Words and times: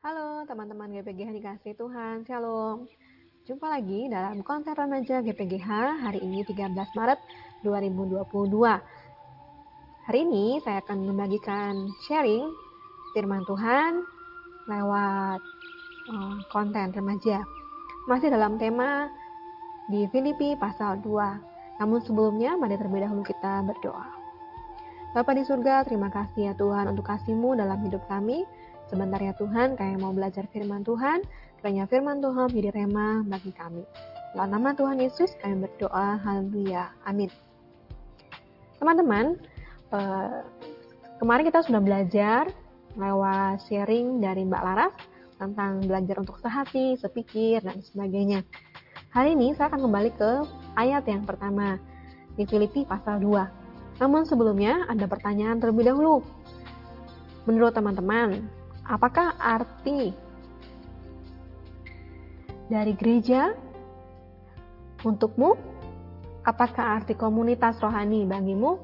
Halo 0.00 0.48
teman-teman 0.48 0.88
GPGH 0.96 1.28
dikasih 1.28 1.76
Tuhan, 1.76 2.24
Shalom. 2.24 2.88
Jumpa 3.44 3.68
lagi 3.68 4.08
dalam 4.08 4.40
konten 4.40 4.72
remaja 4.72 5.20
GPGH 5.20 5.68
hari 6.00 6.24
ini 6.24 6.40
13 6.40 6.72
Maret 6.72 7.20
2022. 7.60 8.24
Hari 10.08 10.18
ini 10.24 10.56
saya 10.64 10.80
akan 10.80 11.04
membagikan 11.04 11.84
sharing 12.08 12.48
firman 13.12 13.44
Tuhan 13.44 14.00
lewat 14.72 15.40
uh, 16.08 16.36
konten 16.48 16.96
remaja. 16.96 17.44
Masih 18.08 18.32
dalam 18.32 18.56
tema 18.56 19.12
di 19.92 20.08
Filipi 20.08 20.56
pasal 20.56 21.04
2. 21.04 21.76
Namun 21.76 22.00
sebelumnya 22.08 22.56
mari 22.56 22.80
terlebih 22.80 23.04
dahulu 23.04 23.20
kita 23.20 23.68
berdoa. 23.68 24.08
Bapak 25.12 25.36
di 25.36 25.44
surga, 25.44 25.84
terima 25.84 26.08
kasih 26.08 26.40
ya 26.48 26.52
Tuhan 26.56 26.88
untuk 26.88 27.04
kasih-Mu 27.04 27.52
dalam 27.52 27.84
hidup 27.84 28.00
kami. 28.08 28.48
Sebentar 28.90 29.22
ya 29.22 29.30
Tuhan, 29.38 29.78
kayak 29.78 30.02
mau 30.02 30.10
belajar 30.10 30.50
firman 30.50 30.82
Tuhan, 30.82 31.22
kiranya 31.62 31.86
firman 31.86 32.18
Tuhan 32.18 32.50
menjadi 32.50 32.70
rema 32.74 33.22
bagi 33.22 33.54
kami. 33.54 33.86
Dalam 34.34 34.50
nama 34.50 34.74
Tuhan 34.74 34.98
Yesus 34.98 35.30
kami 35.38 35.62
berdoa, 35.62 36.18
haleluya, 36.18 36.90
amin. 37.06 37.30
Teman-teman, 38.82 39.38
eh, 39.94 40.42
kemarin 41.22 41.46
kita 41.46 41.62
sudah 41.62 41.78
belajar 41.78 42.50
lewat 42.98 43.62
sharing 43.70 44.18
dari 44.18 44.42
Mbak 44.42 44.62
Laras 44.66 44.94
tentang 45.38 45.86
belajar 45.86 46.18
untuk 46.18 46.42
sehati, 46.42 46.98
sepikir, 46.98 47.62
dan 47.62 47.78
sebagainya. 47.86 48.42
Hari 49.14 49.38
ini 49.38 49.54
saya 49.54 49.70
akan 49.70 49.86
kembali 49.86 50.10
ke 50.18 50.30
ayat 50.74 51.06
yang 51.06 51.22
pertama 51.22 51.78
di 52.34 52.42
Filipi 52.42 52.82
pasal 52.82 53.22
2. 53.22 54.02
Namun 54.02 54.26
sebelumnya 54.26 54.82
ada 54.90 55.06
pertanyaan 55.06 55.62
terlebih 55.62 55.94
dahulu. 55.94 56.26
Menurut 57.46 57.72
teman-teman, 57.74 58.59
Apakah 58.90 59.38
arti 59.38 60.10
dari 62.66 62.90
gereja 62.98 63.54
untukmu? 65.06 65.54
Apakah 66.42 66.98
arti 66.98 67.14
komunitas 67.14 67.78
rohani 67.78 68.26
bagimu? 68.26 68.82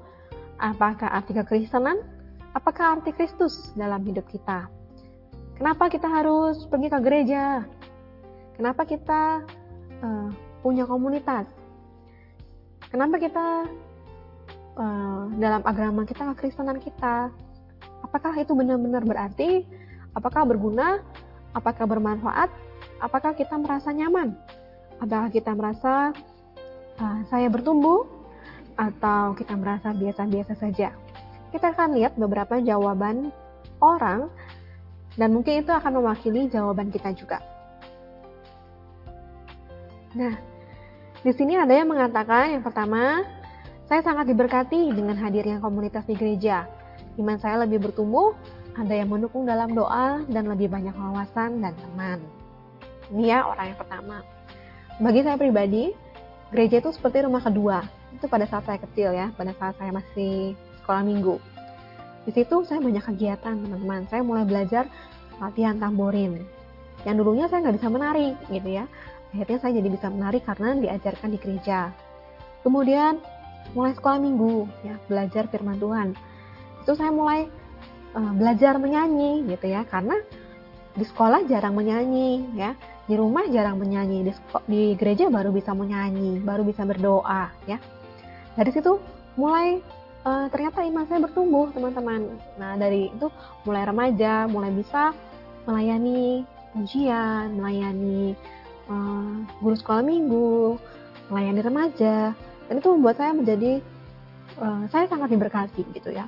Apakah 0.63 1.11
arti 1.11 1.35
kekristenan? 1.35 1.99
Apakah 2.55 3.03
arti 3.03 3.11
Kristus 3.11 3.75
dalam 3.75 4.07
hidup 4.07 4.31
kita? 4.31 4.71
Kenapa 5.59 5.91
kita 5.91 6.07
harus 6.07 6.63
pergi 6.71 6.87
ke 6.87 6.99
gereja? 7.03 7.67
Kenapa 8.55 8.87
kita 8.87 9.43
uh, 10.07 10.31
punya 10.63 10.87
komunitas? 10.87 11.51
Kenapa 12.95 13.19
kita 13.19 13.67
uh, 14.79 15.23
dalam 15.35 15.67
agama 15.67 16.07
kita, 16.07 16.31
kekristenan 16.31 16.79
kita? 16.79 17.35
Apakah 18.07 18.39
itu 18.39 18.55
benar-benar 18.55 19.03
berarti 19.03 19.67
Apakah 20.17 20.49
berguna? 20.49 21.05
Apakah 21.53 21.85
bermanfaat? 21.85 22.49
Apakah 23.05 23.37
kita 23.37 23.61
merasa 23.61 23.93
nyaman? 23.93 24.33
Apakah 24.97 25.29
kita 25.29 25.53
merasa 25.53 26.17
uh, 26.97 27.21
saya 27.29 27.53
bertumbuh? 27.53 28.09
Atau 28.81 29.37
kita 29.37 29.57
merasa 29.57 29.93
biasa-biasa 29.93 30.57
saja? 30.57 30.93
Kita 31.53 31.73
akan 31.77 31.97
lihat 31.97 32.17
beberapa 32.17 32.61
jawaban 32.61 33.33
orang 33.81 34.33
dan 35.17 35.33
mungkin 35.33 35.65
itu 35.65 35.73
akan 35.73 36.01
mewakili 36.01 36.49
jawaban 36.53 36.93
kita 36.93 37.13
juga. 37.17 37.41
Nah, 40.17 40.37
di 41.25 41.33
sini 41.33 41.57
ada 41.57 41.73
yang 41.73 41.89
mengatakan 41.89 42.57
yang 42.57 42.65
pertama, 42.65 43.25
saya 43.89 44.05
sangat 44.05 44.29
diberkati 44.29 44.93
dengan 44.93 45.17
hadirnya 45.17 45.61
komunitas 45.61 46.05
di 46.05 46.17
gereja. 46.17 46.69
Iman 47.17 47.41
saya 47.41 47.65
lebih 47.65 47.81
bertumbuh 47.81 48.37
ada 48.77 48.93
yang 48.93 49.09
mendukung 49.09 49.49
dalam 49.49 49.73
doa 49.73 50.21
dan 50.29 50.45
lebih 50.53 50.69
banyak 50.69 50.93
wawasan 50.93 51.65
dan 51.65 51.73
teman. 51.81 52.21
Ini 53.09 53.25
ya 53.33 53.39
orang 53.49 53.73
yang 53.73 53.79
pertama. 53.81 54.17
Bagi 55.01 55.21
saya 55.25 55.37
pribadi, 55.41 55.97
gereja 56.53 56.85
itu 56.85 56.93
seperti 56.93 57.25
rumah 57.25 57.41
kedua. 57.41 57.85
Itu 58.13 58.29
pada 58.29 58.45
saat 58.45 58.69
saya 58.69 58.79
kecil 58.81 59.17
ya, 59.17 59.33
pada 59.33 59.57
saat 59.57 59.81
saya 59.81 59.93
masih 59.97 60.53
sekolah 60.85 61.03
minggu. 61.05 61.41
Di 62.29 62.37
situ 62.37 62.67
saya 62.69 62.83
banyak 62.83 63.05
kegiatan 63.07 63.55
teman-teman. 63.55 64.05
Saya 64.13 64.21
mulai 64.21 64.45
belajar 64.45 64.85
latihan 65.41 65.81
tamborin. 65.81 66.45
Yang 67.09 67.17
dulunya 67.23 67.47
saya 67.49 67.65
nggak 67.65 67.77
bisa 67.81 67.89
menari 67.89 68.29
gitu 68.53 68.69
ya. 68.83 68.85
Akhirnya 69.33 69.59
saya 69.63 69.73
jadi 69.79 69.89
bisa 69.89 70.07
menari 70.13 70.39
karena 70.43 70.69
diajarkan 70.81 71.29
di 71.33 71.39
gereja. 71.39 71.93
Kemudian 72.61 73.23
mulai 73.73 73.95
sekolah 73.95 74.19
minggu 74.19 74.67
ya, 74.83 74.97
belajar 75.07 75.47
firman 75.49 75.79
Tuhan. 75.79 76.09
Itu 76.83 76.99
saya 76.99 77.15
mulai 77.15 77.47
uh, 78.15 78.33
belajar 78.37 78.79
menyanyi 78.79 79.47
gitu 79.51 79.67
ya. 79.67 79.83
Karena 79.89 80.15
di 80.97 81.05
sekolah 81.05 81.49
jarang 81.49 81.75
menyanyi 81.75 82.47
ya. 82.55 82.77
Di 83.07 83.15
rumah 83.15 83.47
jarang 83.51 83.79
menyanyi. 83.79 84.27
Di, 84.27 84.33
di 84.67 84.83
gereja 84.95 85.27
baru 85.33 85.51
bisa 85.51 85.73
menyanyi 85.73 86.39
baru 86.43 86.63
bisa 86.63 86.87
berdoa 86.87 87.51
ya. 87.67 87.81
Dari 88.55 88.71
situ 88.73 88.99
mulai 89.37 89.81
uh, 90.25 90.47
ternyata 90.49 90.85
iman 90.87 91.05
saya 91.09 91.23
bertumbuh 91.25 91.71
teman-teman. 91.75 92.37
Nah 92.61 92.79
dari 92.79 93.11
itu 93.11 93.29
mulai 93.67 93.85
remaja 93.85 94.47
mulai 94.47 94.71
bisa 94.73 95.13
melayani 95.67 96.47
ujian 96.77 97.57
melayani 97.57 98.37
uh, 98.87 99.45
guru 99.65 99.77
sekolah 99.77 100.03
minggu 100.05 100.79
melayani 101.31 101.61
remaja. 101.63 102.37
Dan 102.67 102.83
itu 102.83 102.89
membuat 102.91 103.23
saya 103.23 103.31
menjadi 103.31 103.79
uh, 104.59 104.83
saya 104.91 105.07
sangat 105.07 105.31
diberkati 105.31 105.87
gitu 105.95 106.11
ya 106.11 106.27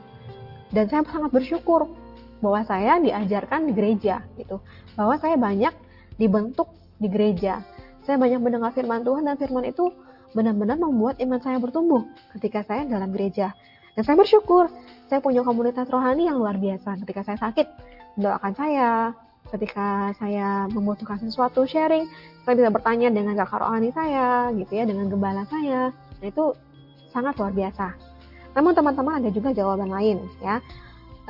dan 0.69 0.85
saya 0.89 1.05
sangat 1.09 1.33
bersyukur 1.33 1.89
bahwa 2.39 2.61
saya 2.63 3.01
diajarkan 3.03 3.67
di 3.67 3.73
gereja 3.75 4.23
gitu. 4.37 4.61
Bahwa 4.95 5.17
saya 5.19 5.35
banyak 5.35 5.75
dibentuk 6.21 6.71
di 7.01 7.09
gereja. 7.09 7.63
Saya 8.05 8.17
banyak 8.21 8.41
mendengar 8.41 8.73
firman 8.73 9.05
Tuhan 9.05 9.25
dan 9.27 9.37
firman 9.37 9.65
itu 9.69 9.93
benar-benar 10.37 10.77
membuat 10.77 11.17
iman 11.25 11.41
saya 11.41 11.57
bertumbuh 11.57 12.05
ketika 12.37 12.65
saya 12.65 12.85
dalam 12.85 13.11
gereja. 13.13 13.53
Dan 13.97 14.03
saya 14.05 14.17
bersyukur 14.21 14.69
saya 15.09 15.25
punya 15.25 15.41
komunitas 15.43 15.89
rohani 15.89 16.29
yang 16.29 16.39
luar 16.39 16.61
biasa. 16.61 17.01
Ketika 17.05 17.25
saya 17.25 17.39
sakit 17.41 17.67
mendoakan 18.21 18.55
saya. 18.55 18.91
Ketika 19.49 20.13
saya 20.21 20.69
membutuhkan 20.69 21.17
sesuatu 21.25 21.65
sharing 21.65 22.05
saya 22.45 22.53
bisa 22.53 22.69
bertanya 22.69 23.09
dengan 23.09 23.33
kakak 23.33 23.65
rohani 23.65 23.89
saya 23.97 24.53
gitu 24.53 24.77
ya 24.77 24.85
dengan 24.85 25.09
gembala 25.09 25.49
saya. 25.49 25.89
Nah, 26.21 26.27
itu 26.29 26.53
sangat 27.09 27.33
luar 27.41 27.57
biasa 27.57 28.08
namun 28.59 28.75
teman-teman 28.75 29.23
ada 29.23 29.31
juga 29.31 29.55
jawaban 29.55 29.87
lain 29.87 30.19
ya. 30.43 30.59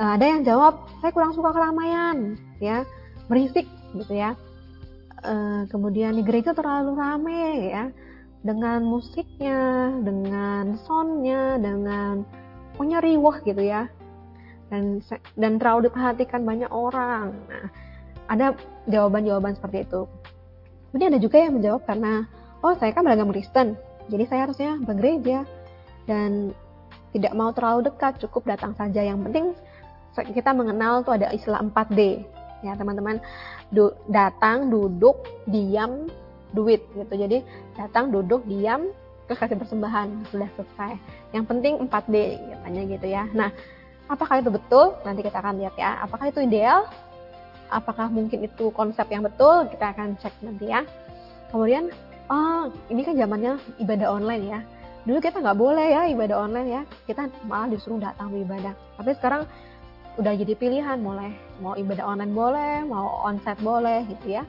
Uh, 0.01 0.17
ada 0.17 0.25
yang 0.25 0.41
jawab 0.41 0.89
saya 0.97 1.13
kurang 1.13 1.37
suka 1.37 1.53
keramaian 1.53 2.33
ya, 2.57 2.81
berisik 3.29 3.69
gitu 3.93 4.17
ya. 4.17 4.33
Uh, 5.21 5.69
kemudian 5.69 6.17
di 6.17 6.25
gereja 6.25 6.57
terlalu 6.57 6.97
rame 6.97 7.69
ya 7.69 7.85
dengan 8.41 8.81
musiknya, 8.81 9.93
dengan 10.01 10.73
soundnya, 10.89 11.61
dengan 11.61 12.25
punya 12.73 12.97
riwah 12.97 13.45
gitu 13.45 13.61
ya. 13.61 13.85
Dan 14.73 15.05
dan 15.37 15.61
terlalu 15.61 15.93
diperhatikan 15.93 16.41
banyak 16.41 16.71
orang. 16.73 17.37
Nah, 17.45 17.69
ada 18.25 18.57
jawaban-jawaban 18.89 19.53
seperti 19.53 19.85
itu. 19.85 20.09
Kemudian 20.89 21.13
ada 21.13 21.21
juga 21.21 21.37
yang 21.37 21.53
menjawab 21.61 21.85
karena 21.85 22.25
oh 22.65 22.73
saya 22.73 22.89
kan 22.89 23.05
beragam 23.05 23.29
Kristen, 23.29 23.77
jadi 24.09 24.25
saya 24.25 24.49
harusnya 24.49 24.81
bergereja 24.81 25.45
dan 26.09 26.57
tidak 27.09 27.33
mau 27.33 27.49
terlalu 27.49 27.89
dekat, 27.89 28.21
cukup 28.21 28.45
datang 28.45 28.77
saja. 28.77 29.01
Yang 29.01 29.19
penting 29.29 29.45
kita 30.35 30.51
mengenal 30.53 31.01
tuh 31.01 31.17
ada 31.17 31.33
istilah 31.33 31.61
4D. 31.63 32.21
Ya, 32.61 32.75
teman-teman. 32.75 33.23
Du 33.71 33.93
datang, 34.11 34.67
duduk, 34.69 35.25
diam, 35.47 36.09
duit 36.53 36.83
gitu. 36.93 37.13
Jadi 37.15 37.41
datang, 37.79 38.13
duduk, 38.13 38.43
diam, 38.45 38.91
ke 39.29 39.33
kasih 39.37 39.57
persembahan 39.57 40.29
sudah 40.33 40.49
selesai. 40.57 40.93
Yang 41.33 41.45
penting 41.49 41.73
4D 41.87 42.15
katanya 42.51 42.81
gitu 42.89 43.07
ya. 43.09 43.23
Nah, 43.33 43.49
apakah 44.09 44.41
itu 44.41 44.49
betul? 44.53 44.97
Nanti 45.05 45.21
kita 45.25 45.37
akan 45.41 45.61
lihat 45.61 45.75
ya. 45.77 46.01
Apakah 46.03 46.29
itu 46.29 46.41
ideal? 46.45 46.89
Apakah 47.69 48.09
mungkin 48.09 48.45
itu 48.45 48.73
konsep 48.73 49.05
yang 49.13 49.21
betul? 49.25 49.69
Kita 49.69 49.93
akan 49.93 50.17
cek 50.17 50.33
nanti 50.41 50.73
ya. 50.73 50.81
Kemudian, 51.53 51.93
oh 52.29 52.73
ini 52.89 53.01
kan 53.05 53.17
zamannya 53.17 53.57
ibadah 53.81 54.09
online 54.13 54.45
ya 54.45 54.61
dulu 55.07 55.19
kita 55.23 55.39
nggak 55.39 55.59
boleh 55.59 55.87
ya 55.95 56.01
ibadah 56.11 56.37
online 56.39 56.69
ya. 56.69 56.81
Kita 57.07 57.27
malah 57.47 57.71
disuruh 57.71 57.99
datang 57.99 58.31
beribadah. 58.31 58.73
Tapi 58.99 59.11
sekarang 59.15 59.43
udah 60.19 60.33
jadi 60.35 60.53
pilihan 60.55 60.99
boleh. 60.99 61.31
Mau 61.63 61.75
ibadah 61.79 62.05
online 62.07 62.33
boleh 62.33 62.73
mau 62.83 63.23
onsite 63.23 63.61
boleh 63.63 64.03
gitu 64.07 64.39
ya. 64.39 64.43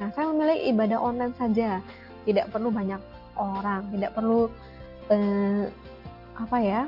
Nah 0.00 0.12
saya 0.12 0.28
memilih 0.32 0.76
ibadah 0.76 0.98
online 1.00 1.34
saja. 1.36 1.80
Tidak 2.26 2.50
perlu 2.50 2.74
banyak 2.74 2.98
orang 3.36 3.92
tidak 3.92 4.16
perlu 4.16 4.48
eh, 5.12 5.68
apa 6.36 6.58
ya 6.60 6.80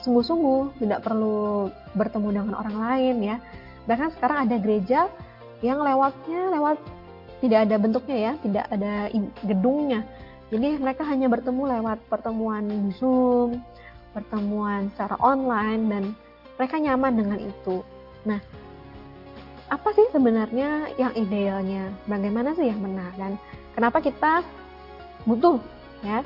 sungguh-sungguh 0.00 0.84
tidak 0.84 1.00
perlu 1.04 1.68
bertemu 1.96 2.28
dengan 2.32 2.54
orang 2.58 2.76
lain 2.76 3.16
ya. 3.22 3.36
Bahkan 3.84 4.16
sekarang 4.16 4.48
ada 4.48 4.56
gereja 4.60 5.08
yang 5.64 5.80
lewatnya 5.80 6.52
lewat 6.52 6.76
tidak 7.40 7.68
ada 7.68 7.76
bentuknya 7.76 8.16
ya 8.16 8.32
tidak 8.40 8.64
ada 8.72 8.92
gedungnya 9.44 10.00
jadi 10.52 10.76
mereka 10.76 11.02
hanya 11.08 11.30
bertemu 11.32 11.80
lewat 11.80 12.04
pertemuan 12.12 12.92
Zoom, 13.00 13.64
pertemuan 14.12 14.92
secara 14.92 15.16
online 15.18 15.82
dan 15.88 16.04
mereka 16.60 16.76
nyaman 16.78 17.14
dengan 17.16 17.38
itu. 17.40 17.80
Nah, 18.28 18.38
apa 19.72 19.88
sih 19.96 20.06
sebenarnya 20.12 20.92
yang 21.00 21.16
idealnya? 21.16 21.90
Bagaimana 22.04 22.52
sih 22.54 22.68
yang 22.68 22.78
benar 22.84 23.10
dan 23.16 23.40
kenapa 23.72 23.98
kita 24.04 24.44
butuh 25.24 25.58
ya 26.04 26.22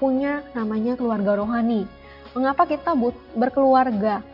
punya 0.00 0.40
namanya 0.56 0.96
keluarga 0.96 1.36
rohani? 1.36 1.84
Mengapa 2.32 2.64
kita 2.64 2.96
berkeluarga 3.36 4.24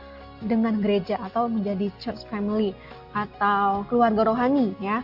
dengan 0.43 0.79
gereja 0.79 1.19
atau 1.23 1.47
menjadi 1.47 1.91
church 1.99 2.27
family 2.31 2.75
atau 3.15 3.83
keluarga 3.91 4.31
rohani 4.31 4.77
ya? 4.79 5.03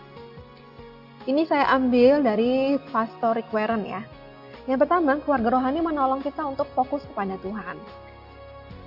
Ini 1.28 1.44
saya 1.44 1.68
ambil 1.76 2.24
dari 2.24 2.80
Pastor 2.88 3.36
Rick 3.36 3.52
Warren 3.52 3.84
ya. 3.84 4.00
Yang 4.64 4.88
pertama, 4.88 5.20
keluarga 5.20 5.60
rohani 5.60 5.84
menolong 5.84 6.24
kita 6.24 6.40
untuk 6.40 6.64
fokus 6.72 7.04
kepada 7.04 7.36
Tuhan. 7.44 7.76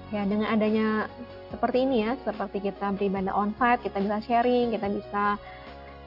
Ya, 0.10 0.26
dengan 0.26 0.50
adanya 0.50 1.06
seperti 1.54 1.86
ini 1.86 2.02
ya, 2.02 2.18
seperti 2.26 2.66
kita 2.66 2.98
beribadah 2.98 3.38
on-site, 3.38 3.86
kita 3.86 4.02
bisa 4.02 4.18
sharing, 4.26 4.74
kita 4.74 4.90
bisa 4.90 5.38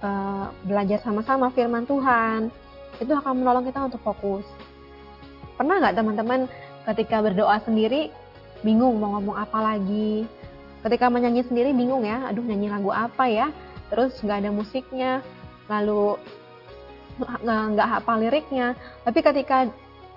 uh, 0.02 0.50
belajar 0.66 0.98
sama-sama 1.06 1.54
firman 1.54 1.86
Tuhan, 1.86 2.50
itu 2.98 3.14
akan 3.14 3.38
menolong 3.38 3.70
kita 3.70 3.86
untuk 3.86 4.02
fokus. 4.02 4.42
Pernah 5.54 5.86
nggak 5.86 6.02
teman-teman 6.02 6.50
ketika 6.90 7.22
berdoa 7.22 7.62
sendiri 7.62 8.10
bingung 8.66 8.98
mau 8.98 9.22
ngomong 9.22 9.38
apa 9.38 9.58
lagi? 9.62 10.26
Ketika 10.82 11.06
menyanyi 11.06 11.46
sendiri 11.46 11.70
bingung 11.70 12.02
ya, 12.02 12.26
aduh 12.26 12.42
nyanyi 12.42 12.74
lagu 12.74 12.90
apa 12.90 13.30
ya? 13.30 13.54
Terus 13.86 14.18
nggak 14.18 14.42
ada 14.42 14.50
musiknya, 14.50 15.22
lalu 15.70 16.18
nggak 17.48 17.88
hafal 17.88 18.18
liriknya. 18.18 18.74
Tapi 19.06 19.18
ketika 19.22 19.70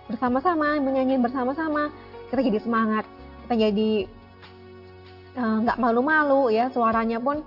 bersama-sama 0.08 0.80
menyanyi 0.80 1.20
bersama-sama 1.20 1.92
kita 2.32 2.42
jadi 2.44 2.60
semangat. 2.60 3.06
Kita 3.48 3.56
jadi 3.56 3.92
eh, 5.38 5.58
nggak 5.64 5.78
uh, 5.78 5.82
malu-malu 5.82 6.52
ya 6.52 6.68
suaranya 6.72 7.22
pun 7.22 7.44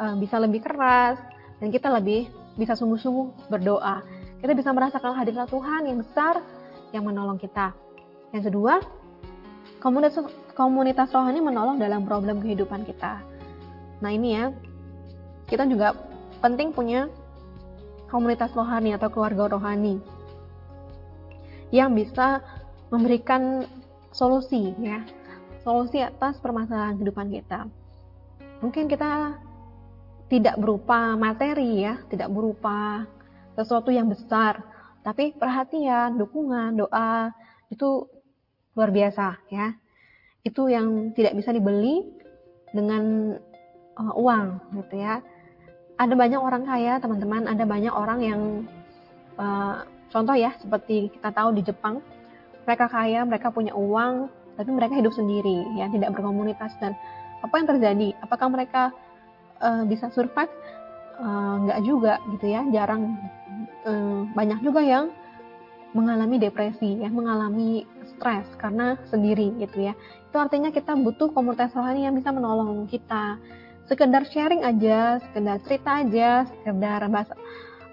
uh, 0.00 0.14
bisa 0.16 0.40
lebih 0.40 0.64
keras. 0.64 1.20
Dan 1.60 1.72
kita 1.72 1.88
lebih 1.88 2.28
bisa 2.56 2.76
sungguh-sungguh 2.76 3.48
berdoa. 3.48 4.04
Kita 4.40 4.52
bisa 4.52 4.70
merasakan 4.72 5.16
hadirat 5.16 5.48
Tuhan 5.48 5.88
yang 5.88 5.98
besar 6.00 6.40
yang 6.92 7.04
menolong 7.04 7.40
kita. 7.40 7.72
Yang 8.32 8.52
kedua 8.52 8.80
komunitas 9.80 10.16
komunitas 10.56 11.12
rohani 11.12 11.40
menolong 11.44 11.76
dalam 11.76 12.04
problem 12.08 12.40
kehidupan 12.40 12.84
kita. 12.88 13.20
Nah 14.00 14.10
ini 14.12 14.36
ya 14.36 14.44
kita 15.48 15.64
juga 15.68 15.96
penting 16.40 16.72
punya 16.72 17.08
komunitas 18.10 18.54
rohani 18.54 18.94
atau 18.94 19.10
keluarga 19.10 19.50
rohani 19.58 19.98
yang 21.74 21.94
bisa 21.94 22.42
memberikan 22.90 23.66
solusi 24.14 24.74
ya. 24.78 25.02
Solusi 25.66 25.98
atas 25.98 26.38
permasalahan 26.38 26.94
kehidupan 26.94 27.26
kita. 27.34 27.66
Mungkin 28.62 28.86
kita 28.86 29.34
tidak 30.30 30.54
berupa 30.62 31.18
materi 31.18 31.82
ya. 31.82 31.98
Tidak 32.06 32.30
berupa 32.30 33.02
sesuatu 33.58 33.90
yang 33.90 34.06
besar. 34.06 34.62
Tapi 35.02 35.34
perhatian 35.34 36.14
dukungan 36.22 36.78
doa 36.78 37.34
itu 37.66 38.06
luar 38.78 38.94
biasa 38.94 39.42
ya. 39.50 39.74
Itu 40.46 40.70
yang 40.70 41.10
tidak 41.18 41.34
bisa 41.34 41.50
dibeli 41.50 42.06
dengan 42.70 43.34
uh, 43.98 44.14
uang 44.14 44.76
gitu 44.78 45.02
ya 45.02 45.18
ada 45.96 46.14
banyak 46.14 46.40
orang 46.40 46.62
kaya 46.68 47.00
teman-teman. 47.00 47.48
Ada 47.48 47.64
banyak 47.64 47.94
orang 47.94 48.20
yang 48.20 48.40
uh, 49.40 49.84
contoh 50.12 50.36
ya 50.36 50.52
seperti 50.60 51.12
kita 51.16 51.32
tahu 51.32 51.56
di 51.56 51.62
Jepang 51.64 52.00
mereka 52.66 52.90
kaya 52.90 53.22
mereka 53.22 53.54
punya 53.54 53.72
uang 53.72 54.26
tapi 54.56 54.70
mereka 54.72 54.96
hidup 54.98 55.12
sendiri 55.12 55.64
ya 55.76 55.88
tidak 55.88 56.12
berkomunitas. 56.16 56.72
Dan 56.80 56.92
apa 57.40 57.54
yang 57.56 57.68
terjadi? 57.68 58.08
Apakah 58.24 58.48
mereka 58.52 58.92
uh, 59.60 59.84
bisa 59.88 60.12
survive? 60.12 60.52
Uh, 61.16 61.64
nggak 61.64 61.80
juga 61.88 62.20
gitu 62.36 62.52
ya. 62.52 62.60
Jarang 62.72 63.16
uh, 63.88 64.28
banyak 64.36 64.60
juga 64.60 64.84
yang 64.84 65.08
mengalami 65.96 66.36
depresi 66.36 67.00
ya 67.00 67.08
mengalami 67.08 67.88
stres 68.04 68.44
karena 68.60 69.00
sendiri 69.08 69.56
gitu 69.56 69.88
ya. 69.88 69.96
Itu 70.28 70.36
artinya 70.36 70.68
kita 70.68 70.92
butuh 70.92 71.32
komunitas 71.32 71.72
rohani 71.72 72.04
yang 72.04 72.12
bisa 72.12 72.28
menolong 72.28 72.84
kita 72.84 73.40
sekedar 73.86 74.26
sharing 74.30 74.66
aja, 74.66 75.22
sekedar 75.22 75.62
cerita 75.62 75.90
aja, 76.02 76.44
sekedar 76.46 77.00
bahasa 77.06 77.34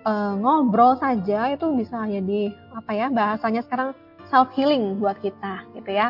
uh, 0.05 0.33
ngobrol 0.37 0.97
saja 0.97 1.53
itu 1.53 1.65
bisa 1.77 2.05
jadi 2.09 2.53
apa 2.73 2.91
ya 2.93 3.07
bahasanya 3.13 3.61
sekarang 3.65 3.93
self 4.27 4.49
healing 4.57 4.97
buat 4.97 5.17
kita 5.21 5.65
gitu 5.77 5.91
ya. 5.93 6.09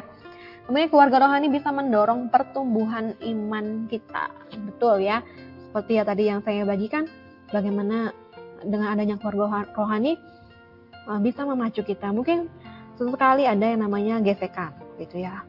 Kemudian 0.63 0.88
keluarga 0.88 1.27
rohani 1.27 1.51
bisa 1.51 1.75
mendorong 1.75 2.31
pertumbuhan 2.31 3.19
iman 3.19 3.83
kita, 3.91 4.31
betul 4.71 5.03
ya. 5.03 5.19
Seperti 5.68 6.00
ya 6.00 6.03
tadi 6.07 6.24
yang 6.31 6.39
saya 6.39 6.63
bagikan, 6.63 7.03
bagaimana 7.51 8.15
dengan 8.63 8.95
adanya 8.95 9.19
keluarga 9.19 9.68
rohani 9.75 10.15
uh, 11.12 11.19
bisa 11.19 11.44
memacu 11.44 11.83
kita. 11.83 12.15
Mungkin 12.15 12.47
sesekali 12.95 13.44
ada 13.44 13.75
yang 13.75 13.83
namanya 13.83 14.24
gesekan 14.24 14.71
gitu 14.95 15.19
ya, 15.19 15.44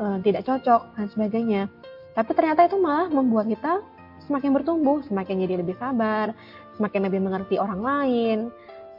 uh, 0.00 0.16
tidak 0.24 0.48
cocok 0.48 0.96
dan 0.96 1.06
sebagainya 1.12 1.62
tapi 2.14 2.30
ternyata 2.32 2.66
itu 2.66 2.78
malah 2.78 3.10
membuat 3.10 3.50
kita 3.50 3.82
semakin 4.24 4.54
bertumbuh, 4.56 5.02
semakin 5.04 5.44
jadi 5.44 5.60
lebih 5.60 5.76
sabar, 5.76 6.32
semakin 6.78 7.00
lebih 7.10 7.20
mengerti 7.20 7.60
orang 7.60 7.80
lain, 7.82 8.38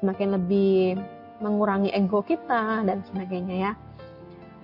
semakin 0.03 0.35
lebih 0.37 0.99
mengurangi 1.39 1.91
ego 1.91 2.23
kita 2.23 2.83
dan 2.83 3.01
sebagainya 3.11 3.71
ya. 3.71 3.73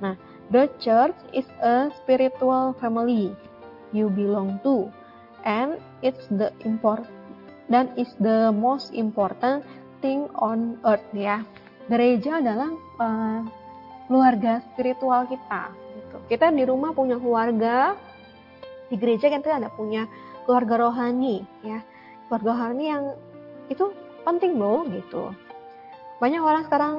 Nah, 0.03 0.15
the 0.51 0.67
church 0.79 1.15
is 1.31 1.47
a 1.63 1.89
spiritual 2.03 2.75
family 2.79 3.31
you 3.91 4.07
belong 4.07 4.59
to 4.63 4.87
and 5.43 5.79
it's 5.99 6.23
the 6.31 6.51
important 6.63 7.11
dan 7.71 7.87
is 7.95 8.11
the 8.19 8.51
most 8.51 8.91
important 8.91 9.63
thing 10.03 10.27
on 10.35 10.75
earth 10.83 11.07
ya. 11.15 11.43
Gereja 11.87 12.43
adalah 12.43 12.71
uh, 12.99 13.39
keluarga 14.11 14.59
spiritual 14.71 15.23
kita. 15.27 15.71
Gitu. 15.71 16.17
Kita 16.35 16.51
di 16.51 16.67
rumah 16.67 16.91
punya 16.91 17.15
keluarga, 17.15 17.95
di 18.91 18.99
gereja 18.99 19.31
kita 19.31 19.57
ada 19.63 19.71
punya 19.71 20.05
keluarga 20.43 20.83
rohani 20.83 21.47
ya. 21.63 21.79
Keluarga 22.27 22.51
rohani 22.51 22.85
yang 22.91 23.03
itu 23.71 23.95
penting 24.27 24.59
loh 24.59 24.83
gitu. 24.91 25.31
Banyak 26.19 26.43
orang 26.43 26.63
sekarang 26.67 26.95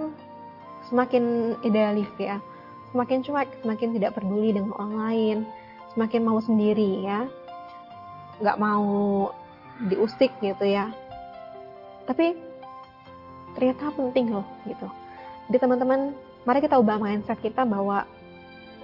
semakin 0.88 1.54
idealis 1.60 2.08
ya. 2.16 2.40
Semakin 2.90 3.20
cuek 3.20 3.48
semakin 3.60 3.88
tidak 3.92 4.16
peduli 4.16 4.56
dengan 4.56 4.72
orang 4.80 4.94
lain 4.96 5.38
semakin 5.92 6.24
mau 6.24 6.40
sendiri 6.40 7.04
ya. 7.04 7.28
Nggak 8.40 8.58
mau 8.58 9.28
diusik 9.92 10.32
gitu 10.40 10.64
ya. 10.64 10.88
Tapi 12.08 12.34
ternyata 13.54 13.92
penting 13.92 14.32
loh 14.32 14.48
gitu. 14.64 14.88
Jadi 15.52 15.58
teman-teman 15.60 16.16
mari 16.48 16.64
kita 16.64 16.80
ubah 16.80 16.96
mindset 16.96 17.38
kita 17.44 17.68
bahwa 17.68 18.08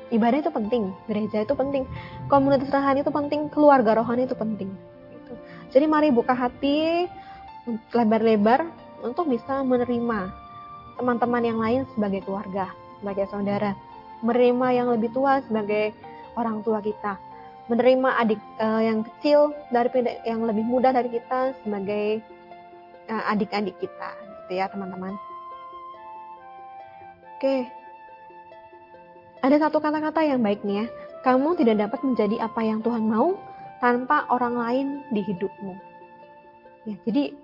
ibadah 0.08 0.38
itu 0.40 0.50
penting, 0.52 0.92
gereja 1.06 1.44
itu 1.44 1.54
penting, 1.54 1.84
komunitas 2.32 2.68
rohani 2.72 3.04
itu 3.04 3.12
penting, 3.12 3.40
keluarga 3.52 3.98
rohani 3.98 4.24
itu 4.24 4.36
penting. 4.36 4.72
Gitu. 5.12 5.32
Jadi 5.76 5.84
mari 5.84 6.08
buka 6.08 6.32
hati 6.32 7.08
lebar-lebar 7.92 8.64
untuk 9.04 9.28
bisa 9.28 9.60
menerima 9.60 10.32
teman-teman 10.96 11.42
yang 11.44 11.58
lain 11.60 11.80
sebagai 11.94 12.24
keluarga, 12.24 12.72
sebagai 12.98 13.28
saudara, 13.30 13.76
menerima 14.24 14.66
yang 14.74 14.88
lebih 14.90 15.12
tua 15.14 15.44
sebagai 15.46 15.94
orang 16.34 16.64
tua 16.64 16.82
kita, 16.82 17.20
menerima 17.68 18.08
adik 18.18 18.40
uh, 18.58 18.82
yang 18.82 19.04
kecil 19.04 19.52
dari 19.70 19.90
yang 20.24 20.42
lebih 20.42 20.64
muda 20.64 20.90
dari 20.90 21.12
kita 21.12 21.54
sebagai 21.62 22.24
uh, 23.12 23.24
adik-adik 23.30 23.76
kita, 23.78 24.10
gitu 24.48 24.52
ya 24.58 24.66
teman-teman. 24.72 25.14
Oke, 27.38 27.70
ada 29.42 29.57
satu 29.59 29.78
kata-kata 29.78 30.25
yang 30.26 30.42
baik 30.42 30.66
nih 30.66 30.85
ya. 30.85 30.87
Kamu 31.23 31.59
tidak 31.59 31.83
dapat 31.83 32.00
menjadi 32.07 32.37
apa 32.42 32.61
yang 32.62 32.83
Tuhan 32.83 33.04
mau 33.04 33.38
tanpa 33.78 34.26
orang 34.30 34.54
lain 34.59 34.87
di 35.14 35.23
hidupmu. 35.23 35.75
Ya, 36.87 36.97
jadi 37.07 37.35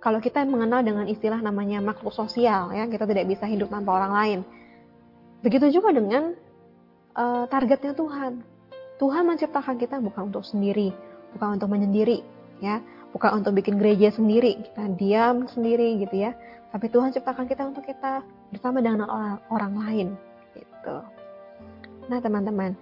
kalau 0.00 0.18
kita 0.18 0.42
mengenal 0.48 0.80
dengan 0.80 1.06
istilah 1.06 1.38
namanya 1.38 1.78
makhluk 1.84 2.14
sosial 2.14 2.72
ya, 2.72 2.88
kita 2.88 3.04
tidak 3.04 3.28
bisa 3.28 3.44
hidup 3.46 3.68
tanpa 3.68 4.00
orang 4.00 4.12
lain. 4.12 4.40
Begitu 5.40 5.80
juga 5.80 5.92
dengan 5.92 6.36
uh, 7.16 7.44
targetnya 7.48 7.92
Tuhan. 7.96 8.40
Tuhan 9.00 9.22
menciptakan 9.24 9.80
kita 9.80 9.96
bukan 10.00 10.28
untuk 10.28 10.44
sendiri, 10.44 10.92
bukan 11.32 11.56
untuk 11.56 11.72
menyendiri, 11.72 12.20
ya, 12.60 12.84
bukan 13.16 13.40
untuk 13.40 13.56
bikin 13.56 13.80
gereja 13.80 14.12
sendiri, 14.12 14.60
kita 14.60 14.84
diam 15.00 15.48
sendiri 15.48 15.96
gitu 16.04 16.28
ya. 16.28 16.36
Tapi 16.70 16.86
Tuhan 16.92 17.10
ciptakan 17.10 17.48
kita 17.48 17.64
untuk 17.64 17.82
kita 17.88 18.20
bersama 18.52 18.84
dengan 18.84 19.08
orang, 19.08 19.36
orang 19.48 19.72
lain, 19.80 20.08
gitu. 20.52 20.96
Nah, 22.10 22.18
teman-teman, 22.18 22.74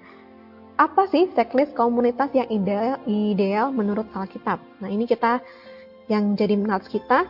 apa 0.81 1.05
sih 1.13 1.29
checklist 1.37 1.77
komunitas 1.77 2.33
yang 2.33 2.49
ideal, 2.49 2.97
ideal 3.05 3.69
menurut 3.69 4.09
Alkitab? 4.17 4.57
Nah, 4.81 4.89
ini 4.89 5.05
kita 5.05 5.45
yang 6.09 6.33
jadi 6.33 6.57
menat 6.57 6.89
kita. 6.89 7.29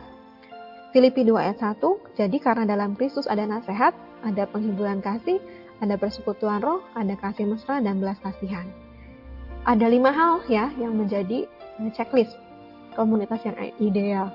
Filipi 0.95 1.21
2 1.21 1.37
ayat 1.37 1.59
1, 1.61 1.83
jadi 2.17 2.37
karena 2.41 2.65
dalam 2.65 2.97
Kristus 2.97 3.29
ada 3.29 3.45
nasihat, 3.45 3.93
ada 4.25 4.49
penghiburan 4.49 5.05
kasih, 5.05 5.37
ada 5.83 5.99
persekutuan 6.01 6.65
roh, 6.65 6.81
ada 6.97 7.13
kasih 7.13 7.45
mesra, 7.45 7.77
dan 7.77 8.01
belas 8.01 8.17
kasihan. 8.25 8.65
ada 9.67 9.85
lima 9.85 10.09
hal 10.09 10.41
ya 10.47 10.71
yang 10.79 10.95
menjadi 10.95 11.47
checklist 11.95 12.35
komunitas 12.95 13.39
yang 13.43 13.55
ideal. 13.79 14.27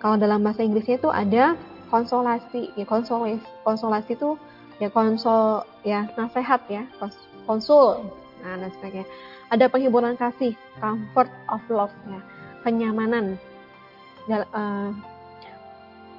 Kalau 0.00 0.16
dalam 0.20 0.44
bahasa 0.44 0.64
Inggrisnya 0.64 1.00
itu 1.00 1.08
ada 1.08 1.56
konsolasi, 1.88 2.72
ya 2.76 2.84
konsolasi, 2.84 3.40
konsolasi 3.64 4.16
itu 4.16 4.36
ya 4.76 4.88
konsol 4.92 5.64
ya 5.82 6.08
nasehat 6.14 6.64
ya 6.68 6.84
konsul 7.48 8.04
nah 8.44 8.58
dan 8.60 8.70
sebagainya. 8.78 9.08
Ada 9.46 9.70
penghiburan 9.70 10.18
kasih 10.18 10.52
comfort 10.82 11.30
of 11.48 11.62
love 11.70 11.94
ya 12.10 12.20
kenyamanan. 12.66 13.38
Ya, 14.26 14.42
uh, 14.50 14.90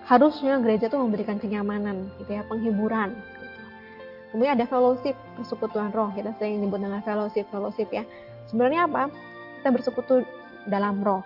harusnya 0.08 0.56
gereja 0.64 0.88
itu 0.88 0.96
memberikan 0.96 1.36
kenyamanan 1.36 2.08
gitu 2.24 2.40
ya 2.40 2.48
penghiburan 2.48 3.12
gitu. 3.12 3.44
kemudian 4.32 4.56
ada 4.56 4.64
fellowship 4.64 5.20
persekutuan 5.36 5.92
roh 5.92 6.08
kita 6.16 6.32
sering 6.40 6.64
nyebut 6.64 6.80
dengan 6.80 7.04
fellowship 7.04 7.44
fellowship 7.52 7.92
ya. 7.92 8.08
Sebenarnya 8.48 8.88
apa? 8.88 9.12
Kita 9.60 9.70
bersekutu 9.76 10.24
dalam 10.72 11.04
roh. 11.04 11.24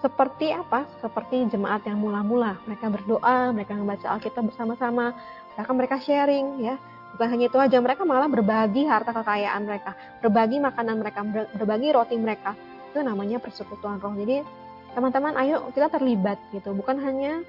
Seperti 0.00 0.54
apa? 0.54 0.86
Seperti 1.02 1.50
jemaat 1.50 1.84
yang 1.84 2.00
mula-mula, 2.00 2.56
mereka 2.64 2.88
berdoa, 2.88 3.52
mereka 3.52 3.76
membaca 3.76 4.06
Alkitab 4.16 4.48
bersama-sama, 4.48 5.12
bahkan 5.54 5.74
mereka 5.74 5.96
sharing 6.02 6.62
ya. 6.62 6.76
Bukan 7.10 7.26
hanya 7.26 7.50
itu 7.50 7.58
aja, 7.58 7.76
mereka 7.82 8.06
malah 8.06 8.30
berbagi 8.30 8.86
harta 8.86 9.10
kekayaan 9.10 9.66
mereka, 9.66 9.98
berbagi 10.22 10.62
makanan 10.62 10.96
mereka, 11.02 11.20
berbagi 11.58 11.88
roti 11.90 12.14
mereka. 12.14 12.54
Itu 12.94 13.02
namanya 13.02 13.42
persekutuan 13.42 13.98
roh. 13.98 14.14
Jadi 14.14 14.46
teman-teman 14.94 15.34
ayo 15.42 15.74
kita 15.74 15.90
terlibat 15.90 16.38
gitu, 16.54 16.70
bukan 16.70 17.02
hanya 17.02 17.42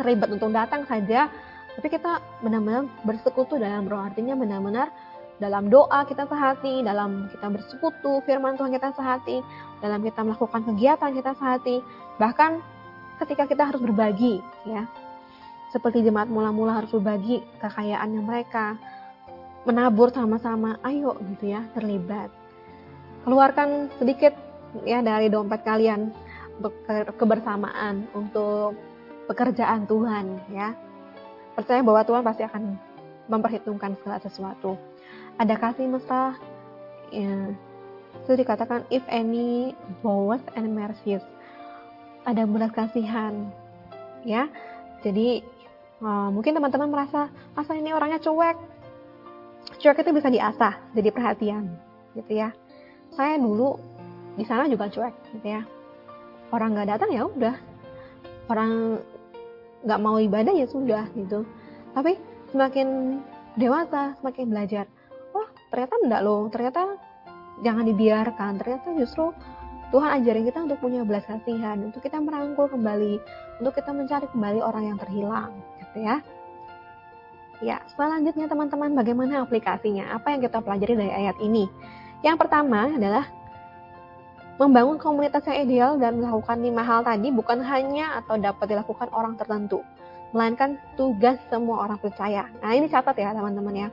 terlibat 0.00 0.32
untuk 0.32 0.50
datang 0.56 0.88
saja, 0.88 1.28
tapi 1.76 1.88
kita 1.92 2.24
benar-benar 2.40 2.88
bersekutu 3.04 3.60
dalam 3.60 3.84
roh. 3.84 4.00
Artinya 4.00 4.32
benar-benar 4.40 4.88
dalam 5.36 5.68
doa 5.68 6.08
kita 6.08 6.24
sehati, 6.24 6.80
dalam 6.80 7.28
kita 7.28 7.52
bersekutu, 7.52 8.24
firman 8.24 8.56
Tuhan 8.56 8.72
kita 8.72 8.94
sehati, 8.96 9.44
dalam 9.84 10.00
kita 10.00 10.24
melakukan 10.24 10.64
kegiatan 10.64 11.10
kita 11.12 11.32
sehati, 11.36 11.76
bahkan 12.16 12.62
ketika 13.20 13.46
kita 13.46 13.62
harus 13.68 13.80
berbagi, 13.84 14.38
ya, 14.64 14.88
seperti 15.72 16.04
jemaat 16.04 16.28
mula-mula 16.28 16.84
harus 16.84 16.92
berbagi 16.92 17.40
kekayaannya 17.64 18.20
mereka, 18.20 18.76
menabur 19.64 20.12
sama-sama, 20.12 20.76
ayo 20.84 21.16
gitu 21.32 21.56
ya, 21.56 21.64
terlibat. 21.72 22.28
Keluarkan 23.24 23.88
sedikit 23.96 24.36
ya 24.84 25.00
dari 25.00 25.32
dompet 25.32 25.64
kalian 25.64 26.12
kebersamaan, 27.16 28.04
untuk 28.12 28.76
pekerjaan 29.26 29.88
Tuhan 29.88 30.38
ya. 30.52 30.76
Percaya 31.56 31.80
bahwa 31.80 32.04
Tuhan 32.04 32.22
pasti 32.24 32.42
akan 32.44 32.76
memperhitungkan 33.32 33.96
segala 34.00 34.18
sesuatu. 34.20 34.76
Ada 35.40 35.56
kasih 35.56 35.88
mesra 35.88 36.36
ya, 37.08 37.54
itu 38.24 38.32
dikatakan 38.36 38.84
if 38.92 39.00
any 39.08 39.72
bows 40.04 40.42
and 40.52 40.76
mercies. 40.76 41.24
Ada 42.28 42.44
belas 42.44 42.70
kasihan 42.76 43.48
ya. 44.26 44.46
Jadi 45.02 45.42
uh, 46.02 46.28
mungkin 46.34 46.58
teman-teman 46.58 46.90
merasa 46.90 47.30
masa 47.54 47.72
ini 47.78 47.94
orangnya 47.94 48.18
cuek. 48.18 48.58
Cuek 49.78 49.98
itu 50.02 50.10
bisa 50.10 50.28
diasah 50.28 50.74
jadi 50.92 51.08
perhatian 51.14 51.70
gitu 52.18 52.32
ya. 52.34 52.50
Saya 53.14 53.38
dulu 53.38 53.78
di 54.36 54.44
sana 54.44 54.66
juga 54.66 54.90
cuek 54.90 55.14
gitu 55.38 55.46
ya. 55.46 55.62
Orang 56.52 56.74
nggak 56.76 56.98
datang 56.98 57.10
ya 57.14 57.24
udah. 57.24 57.56
Orang 58.50 59.00
nggak 59.82 60.02
mau 60.02 60.18
ibadah 60.18 60.52
ya 60.52 60.66
sudah 60.66 61.06
gitu. 61.14 61.46
Tapi 61.94 62.18
semakin 62.52 63.20
dewasa 63.56 64.16
semakin 64.20 64.46
belajar 64.48 64.84
ternyata 65.72 65.94
enggak 66.04 66.20
loh 66.20 66.42
ternyata 66.52 66.80
jangan 67.64 67.84
dibiarkan 67.88 68.52
ternyata 68.60 68.92
justru 68.92 69.32
Tuhan 69.88 70.20
ajarin 70.20 70.44
kita 70.44 70.60
untuk 70.68 70.78
punya 70.84 71.00
belas 71.04 71.24
kasihan 71.24 71.80
untuk 71.80 72.04
kita 72.04 72.20
merangkul 72.20 72.68
kembali 72.68 73.16
untuk 73.64 73.72
kita 73.72 73.92
mencari 73.92 74.28
kembali 74.28 74.60
orang 74.60 74.84
yang 74.92 74.98
terhilang 75.00 75.52
gitu 75.92 76.08
ya. 76.08 76.16
Ya 77.62 77.78
selanjutnya 77.94 78.50
teman-teman 78.50 78.90
bagaimana 78.96 79.46
aplikasinya? 79.46 80.16
Apa 80.18 80.34
yang 80.34 80.40
kita 80.42 80.58
pelajari 80.58 80.98
dari 80.98 81.12
ayat 81.12 81.36
ini? 81.38 81.70
Yang 82.24 82.42
pertama 82.42 82.90
adalah 82.90 83.30
membangun 84.58 84.98
komunitas 84.98 85.46
yang 85.46 85.68
ideal 85.68 85.92
dan 86.00 86.18
melakukan 86.18 86.58
lima 86.58 86.82
hal 86.82 87.06
tadi 87.06 87.30
bukan 87.30 87.62
hanya 87.62 88.18
atau 88.18 88.34
dapat 88.40 88.66
dilakukan 88.66 89.08
orang 89.14 89.38
tertentu 89.38 89.84
melainkan 90.32 90.80
tugas 90.96 91.36
semua 91.52 91.84
orang 91.86 92.00
percaya. 92.00 92.48
Nah 92.64 92.72
ini 92.72 92.88
catat 92.88 93.14
ya 93.14 93.36
teman-teman 93.36 93.86
ya. 93.86 93.88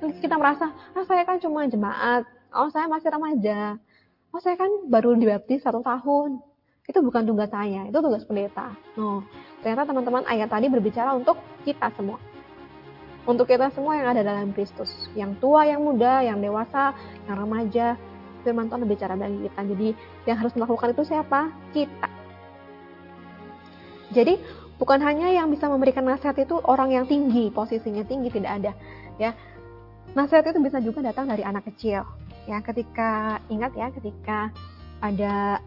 Kita 0.00 0.38
merasa 0.38 0.70
ah 0.96 1.04
saya 1.04 1.26
kan 1.26 1.36
cuma 1.42 1.66
jemaat. 1.66 2.24
Oh 2.54 2.70
saya 2.70 2.86
masih 2.86 3.10
remaja. 3.10 3.76
Oh 4.30 4.40
saya 4.40 4.54
kan 4.54 4.70
baru 4.86 5.18
dibaptis 5.18 5.66
satu 5.66 5.82
tahun 5.82 6.40
itu 6.90 6.98
bukan 7.00 7.22
tugas 7.22 7.50
saya 7.50 7.86
itu 7.86 7.98
tugas 8.02 8.26
pendeta. 8.26 8.74
No 8.98 9.22
ternyata 9.62 9.86
teman-teman 9.86 10.26
ayat 10.26 10.50
tadi 10.50 10.66
berbicara 10.66 11.14
untuk 11.14 11.38
kita 11.62 11.88
semua. 11.94 12.18
Untuk 13.28 13.46
kita 13.46 13.70
semua 13.70 13.94
yang 14.00 14.16
ada 14.16 14.26
dalam 14.26 14.50
Kristus. 14.50 14.90
Yang 15.14 15.38
tua 15.38 15.68
yang 15.68 15.84
muda 15.84 16.24
yang 16.26 16.42
dewasa 16.42 16.92
yang 17.30 17.36
remaja. 17.38 17.94
Firman 18.40 18.72
Tuhan 18.72 18.88
berbicara 18.88 19.14
bagi 19.20 19.46
kita. 19.46 19.60
Jadi 19.68 19.88
yang 20.24 20.36
harus 20.40 20.52
melakukan 20.56 20.96
itu 20.96 21.02
siapa? 21.04 21.52
Kita. 21.76 22.08
Jadi 24.10 24.40
bukan 24.80 24.98
hanya 25.04 25.30
yang 25.30 25.52
bisa 25.52 25.68
memberikan 25.68 26.08
nasihat 26.08 26.34
itu 26.40 26.56
orang 26.64 26.90
yang 26.90 27.04
tinggi 27.04 27.52
posisinya 27.52 28.02
tinggi 28.08 28.32
tidak 28.32 28.52
ada. 28.64 28.72
Ya 29.20 29.36
Nasihat 30.10 30.42
itu 30.50 30.58
bisa 30.58 30.82
juga 30.82 31.06
datang 31.06 31.30
dari 31.30 31.46
anak 31.46 31.70
kecil. 31.70 32.02
Ya, 32.50 32.58
ketika 32.66 33.38
ingat 33.46 33.70
ya, 33.78 33.94
ketika 33.94 34.50
ada 34.98 35.62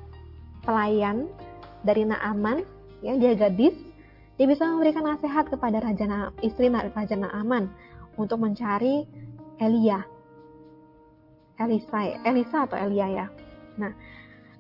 pelayan 0.63 1.27
dari 1.83 2.07
Naaman, 2.07 2.63
ya 3.03 3.15
dia 3.19 3.35
gadis, 3.35 3.75
dia 4.39 4.47
bisa 4.49 4.65
memberikan 4.65 5.05
nasihat 5.05 5.45
kepada 5.51 5.83
raja 5.83 6.07
Na, 6.07 6.31
istri 6.41 6.71
raja 6.71 7.15
Naaman 7.15 7.69
untuk 8.17 8.41
mencari 8.41 9.05
Elia. 9.61 10.01
Elisa, 11.53 12.17
Elisa 12.25 12.65
atau 12.65 12.75
Elia 12.81 13.07
ya. 13.07 13.27
Nah, 13.77 13.93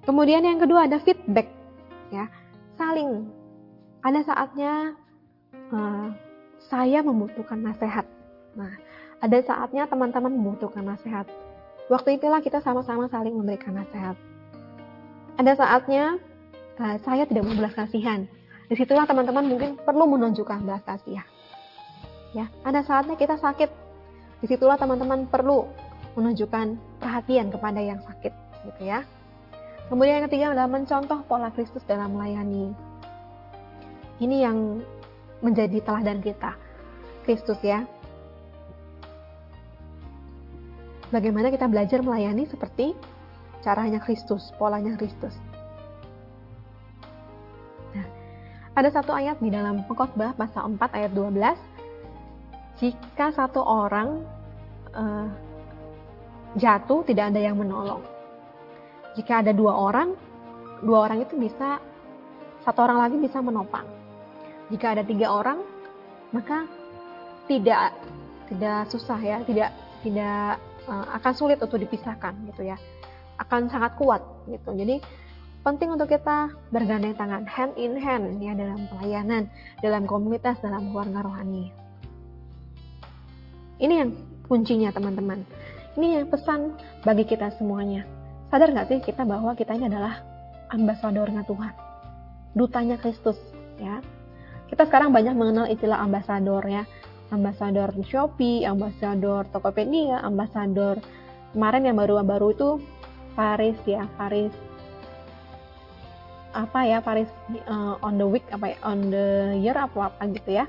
kemudian 0.05 0.45
yang 0.45 0.61
kedua 0.61 0.85
ada 0.85 1.01
feedback, 1.01 1.49
ya, 2.13 2.29
saling. 2.77 3.25
Ada 4.03 4.19
saatnya 4.27 4.93
uh, 5.73 6.07
saya 6.69 7.01
membutuhkan 7.01 7.59
nasihat. 7.65 8.05
Nah, 8.53 8.77
ada 9.23 9.39
saatnya 9.41 9.87
teman-teman 9.87 10.35
membutuhkan 10.35 10.85
nasihat. 10.85 11.25
Waktu 11.87 12.19
itulah 12.19 12.43
kita 12.43 12.61
sama-sama 12.61 13.09
saling 13.09 13.33
memberikan 13.33 13.73
nasihat. 13.75 14.15
Ada 15.37 15.57
saatnya 15.57 16.21
uh, 16.77 16.95
saya 17.01 17.25
tidak 17.25 17.43
mau 17.45 17.57
belas 17.57 17.73
kasihan. 17.73 18.29
Di 18.69 18.77
situlah 18.77 19.05
teman-teman 19.05 19.45
mungkin 19.49 19.77
perlu 19.81 20.05
menunjukkan 20.05 20.65
belas 20.65 20.81
kasihan. 20.85 21.25
Ya, 22.33 22.49
ada 22.65 22.81
saatnya 22.81 23.13
kita 23.17 23.37
sakit. 23.37 23.69
Di 24.41 24.45
situlah 24.49 24.77
teman-teman 24.77 25.29
perlu 25.29 25.69
menunjukkan 26.13 26.77
perhatian 27.01 27.49
kepada 27.49 27.81
yang 27.81 28.01
sakit, 28.05 28.33
gitu 28.69 28.81
ya. 28.85 29.01
Kemudian 29.89 30.21
yang 30.21 30.25
ketiga 30.29 30.45
adalah 30.53 30.69
mencontoh 30.69 31.21
pola 31.25 31.49
Kristus 31.53 31.85
dalam 31.85 32.17
melayani. 32.17 32.73
Ini 34.21 34.49
yang 34.49 34.81
menjadi 35.41 35.81
teladan 35.81 36.21
kita. 36.21 36.53
Kristus 37.23 37.57
ya, 37.63 37.87
bagaimana 41.13 41.53
kita 41.53 41.71
belajar 41.71 42.03
melayani 42.03 42.49
seperti 42.49 42.97
caranya 43.63 44.03
Kristus, 44.03 44.51
polanya 44.59 44.93
Kristus. 44.99 45.33
Nah, 47.95 48.07
ada 48.75 48.89
satu 48.91 49.15
ayat 49.15 49.39
di 49.39 49.49
dalam 49.49 49.87
Pengkhotbah 49.87 50.35
pasal 50.35 50.75
4 50.75 50.99
ayat 50.99 51.11
12. 51.15 52.83
Jika 52.83 53.31
satu 53.31 53.63
orang 53.63 54.27
uh, 54.91 55.27
jatuh 56.59 57.07
tidak 57.07 57.31
ada 57.31 57.39
yang 57.39 57.55
menolong. 57.55 58.03
Jika 59.15 59.45
ada 59.45 59.53
dua 59.53 59.77
orang, 59.77 60.17
dua 60.81 61.05
orang 61.05 61.21
itu 61.21 61.37
bisa 61.37 61.77
satu 62.65 62.81
orang 62.81 62.97
lagi 63.07 63.15
bisa 63.21 63.39
menopang. 63.45 63.85
Jika 64.73 64.97
ada 64.97 65.05
tiga 65.05 65.29
orang, 65.29 65.61
maka 66.33 66.65
tidak 67.45 67.93
tidak 68.49 68.89
susah 68.89 69.21
ya, 69.21 69.37
tidak 69.45 69.69
tidak 70.01 70.57
uh, 70.89 71.13
akan 71.21 71.33
sulit 71.37 71.61
untuk 71.61 71.77
dipisahkan 71.77 72.33
gitu 72.49 72.73
ya 72.73 72.77
akan 73.43 73.67
sangat 73.67 73.99
kuat 73.99 74.23
gitu. 74.47 74.71
Jadi 74.73 75.03
penting 75.63 75.95
untuk 75.95 76.11
kita 76.11 76.51
bergandeng 76.71 77.15
tangan 77.15 77.43
hand 77.47 77.75
in 77.75 77.99
hand. 77.99 78.39
Ya 78.39 78.55
dalam 78.55 78.87
pelayanan 78.91 79.51
dalam 79.83 80.03
komunitas 80.07 80.59
dalam 80.63 80.91
keluarga 80.91 81.23
rohani. 81.23 81.71
Ini 83.83 83.93
yang 84.05 84.11
kuncinya 84.47 84.89
teman-teman. 84.95 85.43
Ini 85.99 86.21
yang 86.21 86.25
pesan 86.31 86.73
bagi 87.05 87.27
kita 87.27 87.53
semuanya. 87.59 88.07
Sadar 88.49 88.69
nggak 88.69 88.87
sih 88.89 88.99
kita 89.01 89.25
bahwa 89.25 89.53
kita 89.57 89.73
ini 89.77 89.89
adalah 89.89 90.21
ambasadornya 90.73 91.45
Tuhan? 91.45 91.73
Dutanya 92.53 92.97
Kristus 93.01 93.37
ya. 93.81 94.01
Kita 94.69 94.89
sekarang 94.89 95.13
banyak 95.13 95.37
mengenal 95.37 95.69
istilah 95.69 96.01
ambasador 96.01 96.65
ya. 96.65 96.85
Ambasador 97.33 97.97
Shopee, 98.05 98.61
ambasador 98.61 99.49
Tokopedia, 99.49 100.21
ambasador 100.21 101.01
kemarin 101.53 101.89
yang 101.89 101.97
baru-baru 101.97 102.53
itu 102.53 102.69
Paris 103.33 103.77
ya 103.85 104.05
Paris. 104.15 104.53
Apa 106.53 106.85
ya 106.85 107.01
Paris 107.01 107.29
uh, 107.65 107.97
on 108.05 108.21
the 108.21 108.27
week 108.27 108.45
apa 108.53 108.73
ya 108.73 108.77
on 108.85 109.09
the 109.09 109.57
year 109.57 109.73
apa 109.73 110.13
apa 110.13 110.21
gitu 110.29 110.49
ya. 110.53 110.65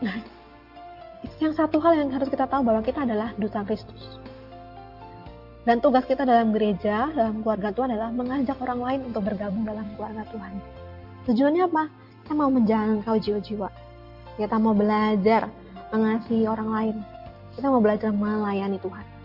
Nah 0.00 0.16
yang 1.40 1.52
satu 1.52 1.76
hal 1.84 1.96
yang 2.00 2.08
harus 2.08 2.28
kita 2.32 2.48
tahu 2.48 2.64
bahwa 2.64 2.80
kita 2.80 3.04
adalah 3.04 3.36
duta 3.36 3.60
Kristus. 3.68 4.20
Dan 5.66 5.82
tugas 5.82 6.06
kita 6.06 6.22
dalam 6.22 6.54
gereja 6.54 7.10
dalam 7.10 7.42
keluarga 7.42 7.74
Tuhan 7.74 7.90
adalah 7.92 8.14
mengajak 8.14 8.56
orang 8.62 8.80
lain 8.80 9.00
untuk 9.10 9.22
bergabung 9.26 9.66
dalam 9.66 9.84
keluarga 9.98 10.22
Tuhan. 10.30 10.52
Tujuannya 11.26 11.62
apa? 11.66 11.84
Kita 12.22 12.32
mau 12.38 12.50
menjangkau 12.54 13.16
jiwa-jiwa. 13.18 13.68
Kita 14.38 14.56
mau 14.62 14.72
belajar 14.78 15.50
mengasihi 15.90 16.46
orang 16.46 16.68
lain. 16.70 16.96
Kita 17.58 17.66
mau 17.66 17.82
belajar 17.82 18.14
melayani 18.14 18.78
Tuhan 18.78 19.15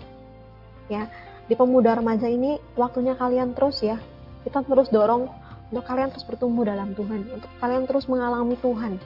ya 0.92 1.08
di 1.48 1.56
pemuda 1.56 1.96
remaja 1.96 2.28
ini 2.28 2.60
waktunya 2.76 3.16
kalian 3.16 3.56
terus 3.56 3.80
ya 3.80 3.96
kita 4.44 4.66
terus 4.68 4.92
dorong 4.92 5.32
untuk 5.72 5.88
kalian 5.88 6.12
terus 6.12 6.28
bertumbuh 6.28 6.68
dalam 6.68 6.92
Tuhan, 6.92 7.32
untuk 7.32 7.48
kalian 7.64 7.88
terus 7.88 8.06
mengalami 8.12 8.60
Tuhan. 8.60 9.00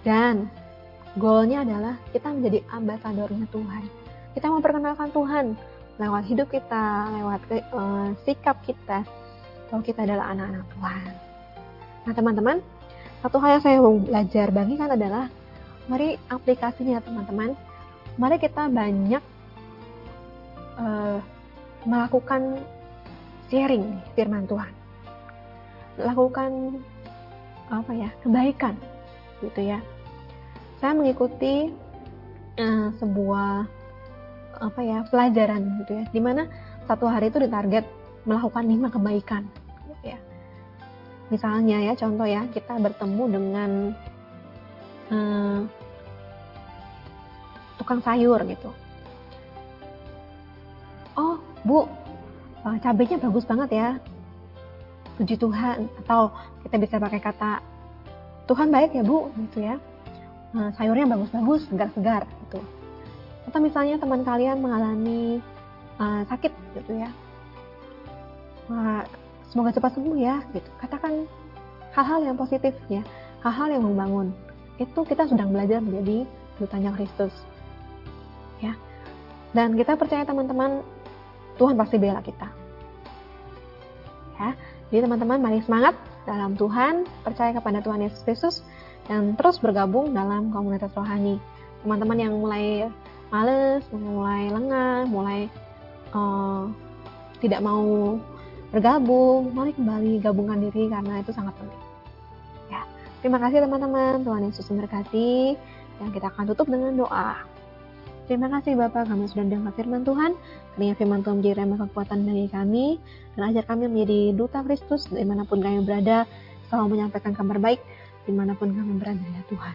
Dan 0.00 0.48
goalnya 1.20 1.68
adalah 1.68 2.00
kita 2.16 2.32
menjadi 2.32 2.64
ambasadornya 2.72 3.44
Tuhan. 3.52 3.84
Kita 4.32 4.48
memperkenalkan 4.48 5.12
Tuhan 5.12 5.52
lewat 6.00 6.24
hidup 6.32 6.48
kita, 6.48 7.12
lewat 7.20 7.40
uh, 7.76 8.08
sikap 8.24 8.56
kita, 8.64 9.04
kalau 9.68 9.84
kita 9.84 10.08
adalah 10.08 10.32
anak-anak 10.32 10.64
Tuhan. 10.64 11.12
Nah 12.08 12.12
teman-teman, 12.16 12.56
satu 13.20 13.36
hal 13.44 13.60
yang 13.60 13.62
saya 13.64 13.76
mau 13.84 14.00
belajar 14.00 14.48
bagikan 14.48 14.88
adalah 14.96 15.28
mari 15.92 16.16
aplikasinya 16.32 17.04
teman-teman. 17.04 17.52
Mari 18.16 18.40
kita 18.40 18.72
banyak 18.72 19.20
uh, 20.76 21.18
melakukan 21.84 22.60
sharing 23.48 24.00
firman 24.14 24.44
Tuhan. 24.48 24.72
Lakukan 25.96 26.82
apa 27.72 27.92
ya 27.94 28.10
kebaikan 28.22 28.74
gitu 29.42 29.60
ya. 29.60 29.78
Saya 30.78 30.92
mengikuti 30.92 31.72
uh, 32.60 32.88
sebuah 33.00 33.64
apa 34.56 34.80
ya 34.80 35.04
pelajaran 35.12 35.84
gitu 35.84 35.92
ya, 36.00 36.04
di 36.08 36.20
mana 36.20 36.48
satu 36.88 37.04
hari 37.08 37.28
itu 37.28 37.40
ditarget 37.40 37.84
melakukan 38.24 38.64
lima 38.64 38.88
kebaikan 38.88 39.42
gitu 39.88 40.16
ya. 40.16 40.18
Misalnya 41.28 41.82
ya 41.82 41.92
contoh 41.98 42.28
ya 42.28 42.46
kita 42.54 42.78
bertemu 42.78 43.24
dengan 43.28 43.70
uh, 45.10 45.60
tukang 47.80 48.00
sayur 48.00 48.40
gitu. 48.46 48.70
Bu 51.66 51.90
uh, 52.62 52.76
cabenya 52.78 53.18
bagus 53.18 53.42
banget 53.42 53.70
ya. 53.74 53.88
Puji 55.18 55.34
Tuhan. 55.34 55.90
Atau 56.06 56.30
kita 56.62 56.76
bisa 56.78 56.96
pakai 57.02 57.18
kata 57.18 57.60
Tuhan 58.46 58.70
baik 58.70 58.94
ya 58.94 59.02
bu 59.02 59.34
gitu 59.50 59.66
ya. 59.66 59.76
Uh, 60.54 60.70
sayurnya 60.78 61.10
bagus-bagus 61.10 61.66
segar-segar 61.66 62.22
gitu. 62.46 62.62
Atau 63.50 63.58
misalnya 63.58 63.98
teman 63.98 64.22
kalian 64.22 64.62
mengalami 64.62 65.42
uh, 65.98 66.22
sakit 66.30 66.54
gitu 66.78 67.02
ya. 67.02 67.10
Uh, 68.70 69.02
semoga 69.50 69.74
cepat 69.74 69.98
sembuh 69.98 70.16
ya 70.16 70.38
gitu. 70.54 70.70
Katakan 70.78 71.26
hal-hal 71.92 72.22
yang 72.22 72.38
positif 72.38 72.72
ya 72.86 73.02
hal-hal 73.46 73.78
yang 73.78 73.84
membangun. 73.86 74.34
Itu 74.76 75.06
kita 75.06 75.30
sedang 75.30 75.54
belajar 75.54 75.78
menjadi 75.78 76.26
dutanya 76.58 76.90
Kristus 76.98 77.32
ya. 78.58 78.74
Dan 79.54 79.78
kita 79.78 79.94
percaya 79.94 80.26
teman-teman 80.26 80.82
Tuhan 81.56 81.74
pasti 81.76 81.96
bela 81.96 82.20
kita. 82.20 82.48
Ya, 84.36 84.52
jadi 84.92 85.08
teman-teman 85.08 85.40
mari 85.40 85.64
semangat 85.64 85.96
dalam 86.28 86.54
Tuhan, 86.54 87.08
percaya 87.24 87.56
kepada 87.56 87.80
Tuhan 87.80 88.04
Yesus 88.04 88.20
Kristus 88.22 88.56
dan 89.08 89.32
terus 89.38 89.56
bergabung 89.56 90.12
dalam 90.12 90.52
komunitas 90.52 90.92
rohani. 90.92 91.40
Teman-teman 91.80 92.18
yang 92.20 92.34
mulai 92.36 92.90
males, 93.32 93.82
mulai 93.94 94.52
lengah, 94.52 95.08
mulai 95.08 95.40
uh, 96.12 96.68
tidak 97.40 97.64
mau 97.64 98.18
bergabung, 98.74 99.54
mari 99.54 99.72
kembali 99.72 100.20
gabungkan 100.20 100.60
diri 100.68 100.90
karena 100.90 101.22
itu 101.22 101.32
sangat 101.32 101.54
penting. 101.56 101.82
Ya, 102.68 102.82
terima 103.22 103.38
kasih 103.40 103.64
teman-teman, 103.64 104.26
Tuhan 104.26 104.42
Yesus 104.50 104.68
memberkati. 104.68 105.56
Dan 105.96 106.12
kita 106.12 106.28
akan 106.28 106.44
tutup 106.52 106.68
dengan 106.68 106.92
doa. 106.92 107.55
Terima 108.26 108.50
kasih 108.50 108.74
Bapak, 108.74 109.06
kami 109.06 109.30
sudah 109.30 109.46
dengar 109.46 109.70
firman 109.78 110.02
Tuhan. 110.02 110.34
Kiranya 110.74 110.98
firman 110.98 111.22
Tuhan 111.22 111.38
menjadi 111.38 111.62
remah 111.62 111.78
kekuatan 111.86 112.26
bagi 112.26 112.50
kami, 112.50 112.86
dan 113.38 113.54
ajar 113.54 113.62
kami 113.70 113.86
menjadi 113.86 114.34
duta 114.34 114.66
Kristus 114.66 115.06
di 115.06 115.22
mana 115.22 115.46
pun 115.46 115.62
kami 115.62 115.86
berada, 115.86 116.26
selalu 116.66 116.98
menyampaikan 116.98 117.38
kabar 117.38 117.62
baik 117.62 117.78
di 118.26 118.34
mana 118.34 118.58
pun 118.58 118.74
kami 118.74 118.98
berada 118.98 119.22
ya 119.22 119.42
Tuhan. 119.46 119.74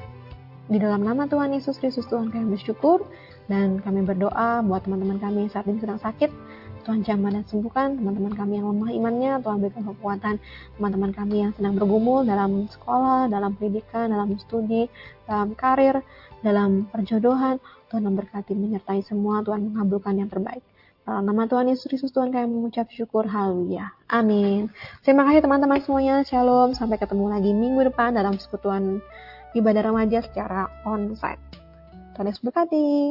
Di 0.67 0.77
dalam 0.83 0.99
nama 0.99 1.31
Tuhan 1.31 1.55
Yesus 1.55 1.79
Kristus 1.79 2.03
Tuhan 2.11 2.27
kami 2.27 2.59
bersyukur, 2.59 3.07
dan 3.47 3.79
kami 3.79 4.03
berdoa 4.03 4.59
buat 4.67 4.83
teman-teman 4.83 5.15
kami 5.23 5.47
yang 5.47 5.51
saat 5.55 5.63
ini 5.71 5.79
sedang 5.79 6.03
sakit, 6.03 6.27
Tuhan 6.83 7.07
jamah 7.07 7.31
dan 7.31 7.47
sembuhkan 7.47 8.03
teman-teman 8.03 8.35
kami 8.35 8.59
yang 8.59 8.67
lemah 8.67 8.91
imannya, 8.91 9.31
Tuhan 9.47 9.57
berikan 9.63 9.83
kekuatan 9.95 10.35
teman-teman 10.75 11.15
kami 11.15 11.47
yang 11.47 11.55
sedang 11.55 11.79
bergumul 11.79 12.27
dalam 12.27 12.67
sekolah, 12.67 13.31
dalam 13.31 13.55
pendidikan, 13.55 14.11
dalam 14.11 14.35
studi, 14.43 14.91
dalam 15.23 15.55
karir, 15.55 16.03
dalam 16.43 16.89
perjodohan, 16.91 17.63
Tuhan 17.91 18.07
memberkati 18.07 18.55
menyertai 18.55 19.03
semua, 19.03 19.43
Tuhan 19.43 19.67
mengabulkan 19.67 20.15
yang 20.15 20.31
terbaik. 20.31 20.63
Dalam 21.03 21.27
nama 21.27 21.43
Tuhan 21.43 21.67
Yesus 21.67 21.91
Kristus 21.91 22.15
Tuhan 22.15 22.31
kami 22.31 22.47
mengucap 22.47 22.87
syukur, 22.87 23.27
haleluya. 23.27 23.91
Amin. 24.07 24.71
Terima 25.03 25.27
kasih 25.27 25.43
teman-teman 25.43 25.83
semuanya, 25.83 26.23
shalom. 26.23 26.71
Sampai 26.71 26.95
ketemu 26.95 27.25
lagi 27.27 27.51
minggu 27.51 27.91
depan 27.91 28.15
dalam 28.15 28.39
persekutuan 28.39 29.03
ibadah 29.51 29.91
remaja 29.91 30.23
secara 30.23 30.71
onsite. 30.87 31.41
Tuhan 32.15 32.31
Yesus 32.31 32.45
berkati. 32.45 33.09